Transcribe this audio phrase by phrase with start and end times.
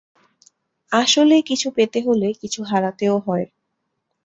[0.91, 3.45] আসলে, কিছু পেতে হলে কিছু হারাতেও হয়।